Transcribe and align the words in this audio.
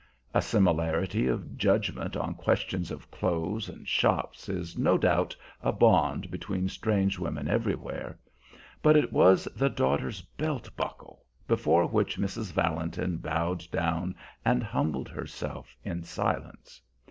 A 0.33 0.41
similarity 0.41 1.27
of 1.27 1.59
judgment 1.59 2.17
on 2.17 2.33
questions 2.33 2.89
of 2.89 3.11
clothes 3.11 3.69
and 3.69 3.87
shops 3.87 4.49
is 4.49 4.75
no 4.75 4.97
doubt 4.97 5.35
a 5.61 5.71
bond 5.71 6.31
between 6.31 6.69
strange 6.69 7.19
women 7.19 7.47
everywhere; 7.47 8.17
but 8.81 8.97
it 8.97 9.13
was 9.13 9.43
the 9.55 9.69
daughter's 9.69 10.19
belt 10.23 10.71
buckle 10.75 11.23
before 11.47 11.85
which 11.85 12.17
Mrs. 12.17 12.51
Valentin 12.51 13.17
bowed 13.17 13.69
down 13.69 14.15
and 14.43 14.63
humbled 14.63 15.07
herself 15.09 15.77
in 15.83 16.01
silence. 16.03 16.81